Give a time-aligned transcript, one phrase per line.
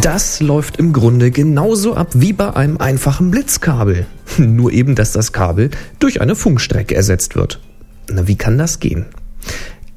[0.00, 4.06] Das läuft im Grunde genauso ab wie bei einem einfachen Blitzkabel.
[4.38, 7.60] Nur eben, dass das Kabel durch eine Funkstrecke ersetzt wird.
[8.10, 9.06] Na, wie kann das gehen?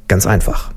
[0.08, 0.72] Ganz einfach.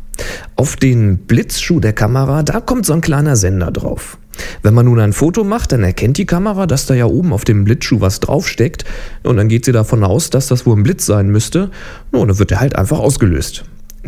[0.57, 4.19] Auf den Blitzschuh der Kamera, da kommt so ein kleiner Sender drauf.
[4.63, 7.45] Wenn man nun ein Foto macht, dann erkennt die Kamera, dass da ja oben auf
[7.45, 8.85] dem Blitzschuh was draufsteckt.
[9.23, 11.71] Und dann geht sie davon aus, dass das wohl ein Blitz sein müsste.
[12.11, 13.65] Und dann wird er halt einfach ausgelöst.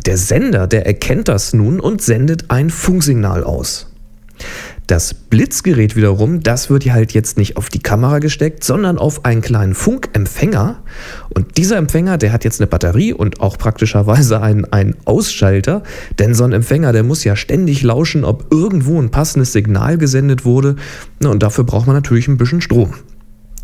[0.06, 3.90] Der Sender, der erkennt das nun und sendet ein Funksignal aus.
[4.86, 9.24] Das Blitzgerät wiederum, das wird ja halt jetzt nicht auf die Kamera gesteckt, sondern auf
[9.24, 10.82] einen kleinen Funkempfänger.
[11.30, 15.82] Und dieser Empfänger, der hat jetzt eine Batterie und auch praktischerweise einen, einen Ausschalter.
[16.18, 20.44] Denn so ein Empfänger, der muss ja ständig lauschen, ob irgendwo ein passendes Signal gesendet
[20.44, 20.76] wurde.
[21.24, 22.92] Und dafür braucht man natürlich ein bisschen Strom.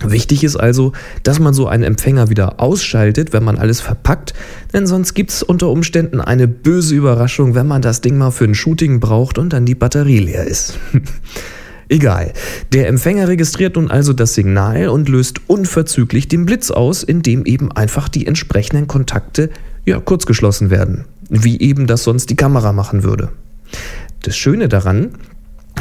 [0.03, 4.33] Wichtig ist also, dass man so einen Empfänger wieder ausschaltet, wenn man alles verpackt,
[4.72, 8.44] denn sonst gibt es unter Umständen eine böse Überraschung, wenn man das Ding mal für
[8.44, 10.78] ein Shooting braucht und dann die Batterie leer ist.
[11.91, 12.33] Egal.
[12.72, 17.72] Der Empfänger registriert nun also das Signal und löst unverzüglich den Blitz aus, indem eben
[17.72, 19.50] einfach die entsprechenden Kontakte
[19.84, 23.31] ja, kurzgeschlossen werden, wie eben das sonst die Kamera machen würde.
[24.22, 25.11] Das Schöne daran,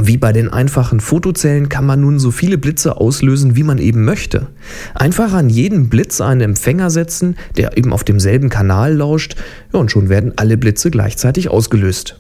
[0.02, 4.06] wie bei den einfachen Fotozellen kann man nun so viele Blitze auslösen, wie man eben
[4.06, 4.48] möchte.
[4.94, 9.36] Einfach an jeden Blitz einen Empfänger setzen, der eben auf demselben Kanal lauscht,
[9.74, 12.20] ja, und schon werden alle Blitze gleichzeitig ausgelöst.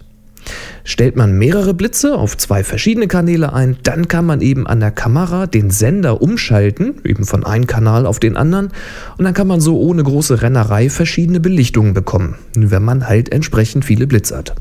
[0.83, 4.91] Stellt man mehrere Blitze auf zwei verschiedene Kanäle ein, dann kann man eben an der
[4.91, 8.69] Kamera den Sender umschalten, eben von einem Kanal auf den anderen,
[9.17, 13.85] und dann kann man so ohne große Rennerei verschiedene Belichtungen bekommen, wenn man halt entsprechend
[13.85, 14.55] viele Blitze hat.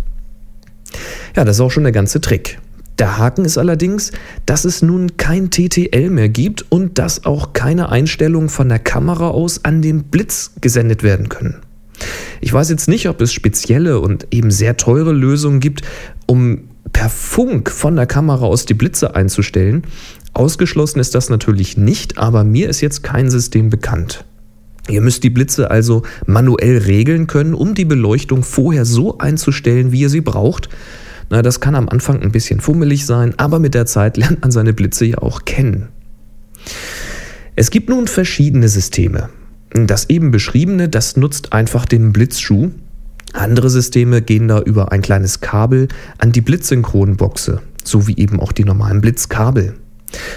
[1.37, 2.59] Ja, das ist auch schon der ganze Trick.
[2.99, 4.11] Der Haken ist allerdings,
[4.45, 9.29] dass es nun kein TTL mehr gibt und dass auch keine Einstellungen von der Kamera
[9.29, 11.61] aus an den Blitz gesendet werden können.
[12.41, 15.83] Ich weiß jetzt nicht, ob es spezielle und eben sehr teure Lösungen gibt,
[16.27, 19.83] um per Funk von der Kamera aus die Blitze einzustellen.
[20.33, 24.25] Ausgeschlossen ist das natürlich nicht, aber mir ist jetzt kein System bekannt.
[24.89, 30.01] Ihr müsst die Blitze also manuell regeln können, um die Beleuchtung vorher so einzustellen, wie
[30.01, 30.69] ihr sie braucht.
[31.31, 34.51] Na, das kann am Anfang ein bisschen fummelig sein, aber mit der Zeit lernt man
[34.51, 35.89] seine Blitze ja auch kennen.
[37.57, 39.29] Es gibt nun verschiedene Systeme.
[39.71, 42.71] Das eben beschriebene, das nutzt einfach den Blitzschuh.
[43.35, 48.53] Andere Systeme gehen da über ein kleines Kabel an die Blitzsynchronboxe, so wie eben auch
[48.53, 49.75] die normalen Blitzkabel.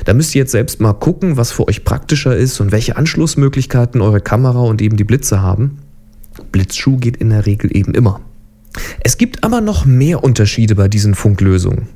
[0.04, 4.02] Da müsst ihr jetzt selbst mal gucken, was für euch praktischer ist und welche Anschlussmöglichkeiten
[4.02, 5.80] eure Kamera und eben die Blitze haben.
[6.52, 8.20] Blitzschuh geht in der Regel eben immer.
[9.04, 11.88] Es gibt aber noch mehr Unterschiede bei diesen Funklösungen.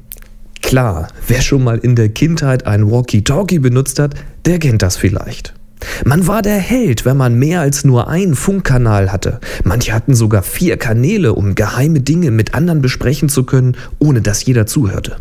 [0.62, 4.16] Klar, wer schon mal in der Kindheit ein Walkie-Talkie benutzt hat,
[4.46, 5.54] der kennt das vielleicht.
[6.06, 9.40] Man war der Held, wenn man mehr als nur einen Funkkanal hatte.
[9.64, 14.46] Manche hatten sogar vier Kanäle, um geheime Dinge mit anderen besprechen zu können, ohne dass
[14.46, 15.18] jeder zuhörte.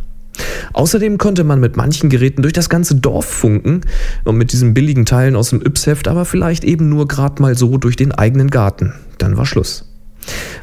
[0.73, 3.83] Außerdem konnte man mit manchen Geräten durch das ganze Dorf funken
[4.25, 7.79] und mit diesen billigen Teilen aus dem Yps-Heft aber vielleicht eben nur gerade mal so
[7.79, 8.95] durch den eigenen Garten.
[9.19, 9.94] Dann war Schluss.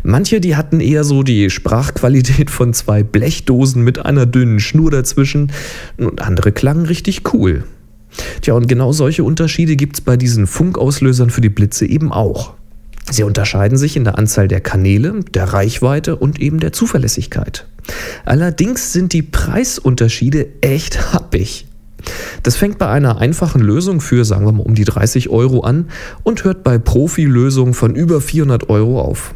[0.03, 5.51] Manche, die hatten eher so die Sprachqualität von zwei Blechdosen mit einer dünnen Schnur dazwischen
[5.97, 7.63] und andere klangen richtig cool.
[8.41, 12.53] Tja, und genau solche Unterschiede gibt es bei diesen Funkauslösern für die Blitze eben auch.
[13.09, 17.65] Sie unterscheiden sich in der Anzahl der Kanäle, der Reichweite und eben der Zuverlässigkeit.
[18.25, 21.67] Allerdings sind die Preisunterschiede echt happig.
[22.43, 25.89] Das fängt bei einer einfachen Lösung für, sagen wir mal, um die 30 Euro an
[26.23, 29.33] und hört bei Profilösungen von über 400 Euro auf.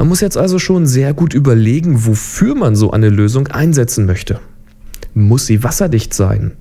[0.00, 4.40] Man muss jetzt also schon sehr gut überlegen, wofür man so eine Lösung einsetzen möchte.
[5.12, 6.52] Muss sie wasserdicht sein?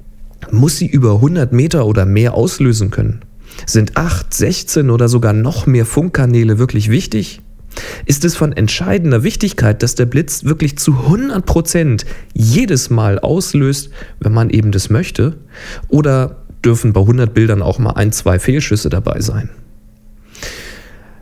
[0.52, 3.22] Muss sie über 100 Meter oder mehr auslösen können?
[3.66, 7.40] Sind 8, 16 oder sogar noch mehr Funkkanäle wirklich wichtig?
[8.06, 13.90] Ist es von entscheidender Wichtigkeit, dass der Blitz wirklich zu 100 Prozent jedes Mal auslöst,
[14.20, 15.38] wenn man eben das möchte?
[15.88, 19.50] Oder dürfen bei 100 Bildern auch mal ein, zwei Fehlschüsse dabei sein?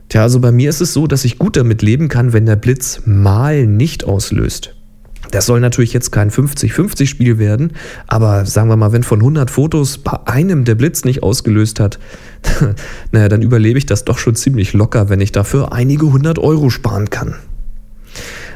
[0.09, 2.55] Tja, also bei mir ist es so, dass ich gut damit leben kann, wenn der
[2.55, 4.73] Blitz mal nicht auslöst.
[5.31, 7.73] Das soll natürlich jetzt kein 50-50-Spiel werden,
[8.07, 11.99] aber sagen wir mal, wenn von 100 Fotos bei einem der Blitz nicht ausgelöst hat,
[13.11, 16.69] naja, dann überlebe ich das doch schon ziemlich locker, wenn ich dafür einige hundert Euro
[16.69, 17.35] sparen kann.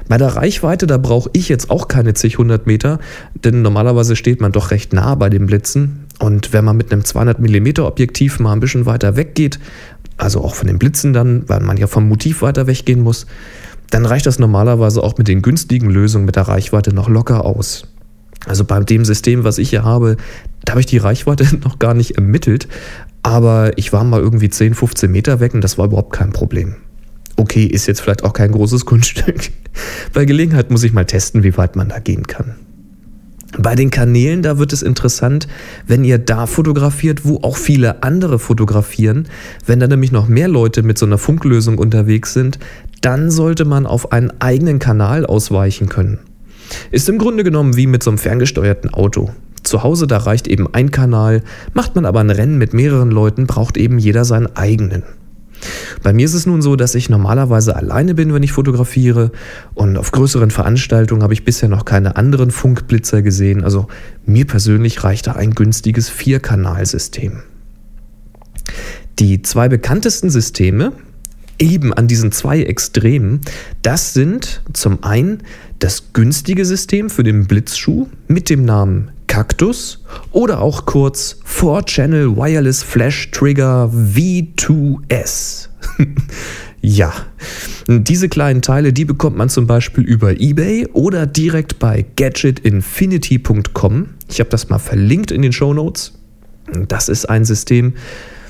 [0.07, 2.99] Bei der Reichweite, da brauche ich jetzt auch keine zig hundert Meter,
[3.43, 6.05] denn normalerweise steht man doch recht nah bei den Blitzen.
[6.19, 9.59] Und wenn man mit einem 200 mm Objektiv mal ein bisschen weiter weggeht,
[10.21, 13.25] also auch von den Blitzen dann, weil man ja vom Motiv weiter weggehen muss,
[13.89, 17.87] dann reicht das normalerweise auch mit den günstigen Lösungen mit der Reichweite noch locker aus.
[18.45, 20.17] Also bei dem System, was ich hier habe,
[20.63, 22.67] da habe ich die Reichweite noch gar nicht ermittelt,
[23.23, 26.75] aber ich war mal irgendwie 10, 15 Meter weg und das war überhaupt kein Problem.
[27.35, 29.49] Okay, ist jetzt vielleicht auch kein großes Kunststück.
[30.13, 32.55] Bei Gelegenheit muss ich mal testen, wie weit man da gehen kann.
[33.57, 35.47] Bei den Kanälen, da wird es interessant,
[35.85, 39.27] wenn ihr da fotografiert, wo auch viele andere fotografieren.
[39.65, 42.59] Wenn da nämlich noch mehr Leute mit so einer Funklösung unterwegs sind,
[43.01, 46.19] dann sollte man auf einen eigenen Kanal ausweichen können.
[46.91, 49.31] Ist im Grunde genommen wie mit so einem ferngesteuerten Auto.
[49.63, 51.43] Zu Hause, da reicht eben ein Kanal,
[51.73, 55.03] macht man aber ein Rennen mit mehreren Leuten, braucht eben jeder seinen eigenen.
[56.03, 59.31] Bei mir ist es nun so, dass ich normalerweise alleine bin, wenn ich fotografiere
[59.73, 63.87] und auf größeren Veranstaltungen habe ich bisher noch keine anderen Funkblitzer gesehen, also
[64.25, 67.43] mir persönlich reicht da ein günstiges Vierkanalsystem.
[69.19, 70.93] Die zwei bekanntesten Systeme,
[71.59, 73.41] eben an diesen zwei Extremen,
[73.83, 75.43] das sind zum einen
[75.79, 82.83] das günstige System für den Blitzschuh mit dem Namen Cactus oder auch kurz 4-Channel Wireless
[82.83, 85.69] Flash Trigger V2S.
[86.81, 87.13] ja,
[87.87, 94.09] diese kleinen Teile, die bekommt man zum Beispiel über eBay oder direkt bei gadgetinfinity.com.
[94.27, 96.11] Ich habe das mal verlinkt in den Show Notes.
[96.89, 97.93] Das ist ein System,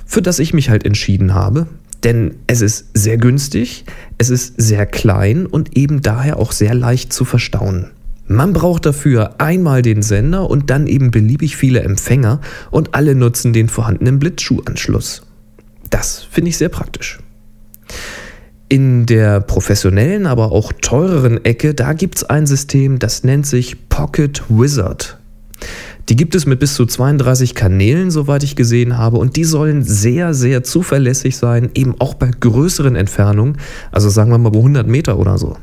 [0.07, 1.67] für das ich mich halt entschieden habe.
[2.03, 3.85] Denn es ist sehr günstig,
[4.17, 7.91] es ist sehr klein und eben daher auch sehr leicht zu verstauen.
[8.31, 12.39] Man braucht dafür einmal den Sender und dann eben beliebig viele Empfänger
[12.69, 15.23] und alle nutzen den vorhandenen Blitzschuhanschluss.
[15.89, 17.19] Das finde ich sehr praktisch.
[18.69, 23.89] In der professionellen, aber auch teureren Ecke, da gibt es ein System, das nennt sich
[23.89, 25.17] Pocket Wizard.
[26.09, 29.83] Die gibt es mit bis zu 32 Kanälen, soweit ich gesehen habe, und die sollen
[29.83, 33.57] sehr, sehr zuverlässig sein, eben auch bei größeren Entfernungen,
[33.91, 35.57] also sagen wir mal bei 100 Meter oder so.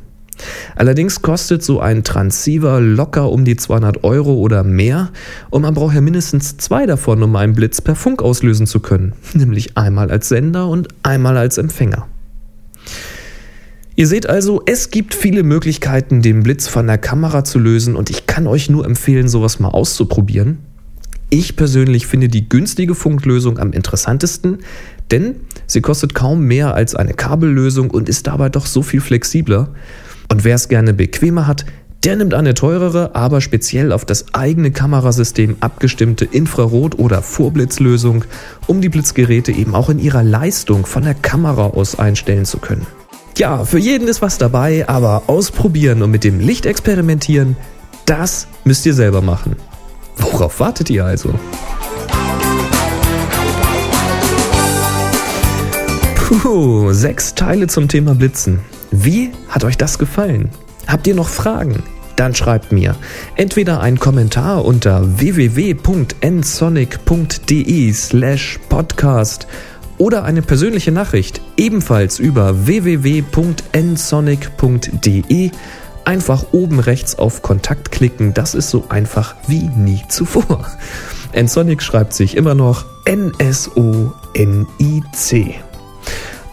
[0.76, 5.10] Allerdings kostet so ein Transceiver locker um die 200 Euro oder mehr
[5.50, 9.12] und man braucht ja mindestens zwei davon, um einen Blitz per Funk auslösen zu können,
[9.34, 12.06] nämlich einmal als Sender und einmal als Empfänger.
[13.96, 18.10] Ihr seht also, es gibt viele Möglichkeiten, den Blitz von der Kamera zu lösen und
[18.10, 20.58] ich kann euch nur empfehlen, sowas mal auszuprobieren.
[21.30, 24.58] Ich persönlich finde die günstige Funklösung am interessantesten,
[25.10, 25.36] denn
[25.66, 29.70] sie kostet kaum mehr als eine Kabellösung und ist dabei doch so viel flexibler.
[30.30, 31.64] Und wer es gerne bequemer hat,
[32.04, 38.24] der nimmt eine teurere, aber speziell auf das eigene Kamerasystem abgestimmte Infrarot- oder Vorblitzlösung,
[38.66, 42.86] um die Blitzgeräte eben auch in ihrer Leistung von der Kamera aus einstellen zu können.
[43.36, 47.56] Ja, für jeden ist was dabei, aber ausprobieren und mit dem Licht experimentieren,
[48.06, 49.56] das müsst ihr selber machen.
[50.16, 51.34] Worauf wartet ihr also?
[56.14, 58.60] Puh, sechs Teile zum Thema Blitzen.
[59.00, 60.50] Wie hat euch das gefallen?
[60.88, 61.84] Habt ihr noch Fragen?
[62.16, 62.96] Dann schreibt mir
[63.36, 69.46] entweder einen Kommentar unter www.nsonic.de slash podcast
[69.98, 75.50] oder eine persönliche Nachricht ebenfalls über www.nsonic.de.
[76.04, 80.66] Einfach oben rechts auf Kontakt klicken, das ist so einfach wie nie zuvor.
[81.40, 83.68] Nsonic schreibt sich immer noch N-S-O-N-I-C.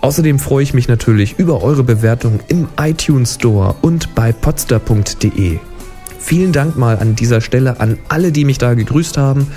[0.06, 5.58] Außerdem freue ich mich natürlich über eure Bewertung im iTunes Store und bei podster.de.
[6.20, 9.48] Vielen Dank mal an dieser Stelle an alle, die mich da gegrüßt haben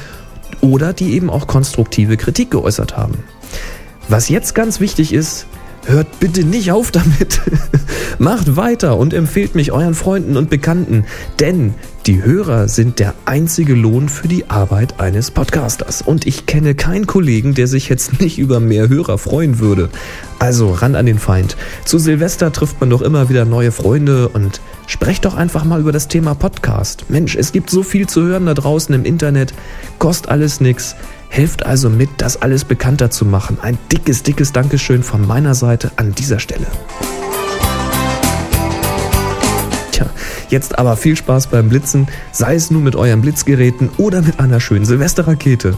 [0.62, 3.24] oder die eben auch konstruktive Kritik geäußert haben.
[4.08, 5.44] Was jetzt ganz wichtig ist,
[5.88, 7.40] hört bitte nicht auf damit.
[8.18, 11.04] Macht weiter und empfehlt mich euren Freunden und Bekannten,
[11.40, 11.74] denn
[12.06, 16.00] die Hörer sind der einzige Lohn für die Arbeit eines Podcasters.
[16.00, 19.90] Und ich kenne keinen Kollegen, der sich jetzt nicht über mehr Hörer freuen würde.
[20.38, 21.56] Also ran an den Feind.
[21.84, 25.92] Zu Silvester trifft man doch immer wieder neue Freunde und sprecht doch einfach mal über
[25.92, 27.04] das Thema Podcast.
[27.08, 29.52] Mensch, es gibt so viel zu hören da draußen im Internet,
[29.98, 30.96] kostet alles nix.
[31.28, 33.58] Helft also mit, das alles bekannter zu machen.
[33.60, 36.66] Ein dickes, dickes Dankeschön von meiner Seite an dieser Stelle.
[39.92, 40.06] Tja,
[40.48, 44.60] jetzt aber viel Spaß beim Blitzen, sei es nun mit euren Blitzgeräten oder mit einer
[44.60, 45.76] schönen Silvesterrakete.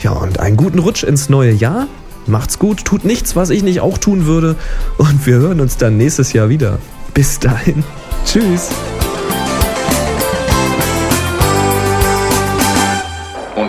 [0.00, 1.88] Ja, und einen guten Rutsch ins neue Jahr.
[2.26, 4.56] Macht's gut, tut nichts, was ich nicht auch tun würde.
[4.98, 6.78] Und wir hören uns dann nächstes Jahr wieder.
[7.14, 7.84] Bis dahin.
[8.24, 8.68] Tschüss.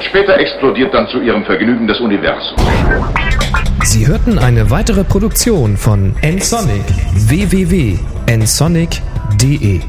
[0.09, 2.57] Später explodiert dann zu ihrem Vergnügen das Universum.
[3.83, 6.85] Sie hörten eine weitere Produktion von nsonic
[7.27, 9.81] www.nsonic.de